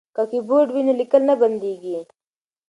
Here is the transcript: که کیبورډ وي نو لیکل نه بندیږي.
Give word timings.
که 0.15 0.23
کیبورډ 0.31 0.67
وي 0.71 0.81
نو 0.87 0.93
لیکل 1.01 1.21
نه 1.29 1.35
بندیږي. 1.41 1.97